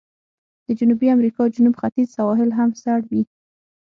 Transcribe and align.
د 0.65 0.67
جنوبي 0.79 1.07
امریکا 1.15 1.41
جنوب 1.55 1.73
ختیځ 1.81 2.07
سواحل 2.17 2.51
هم 2.59 2.69
سړ 2.81 2.99
وي. 3.09 3.23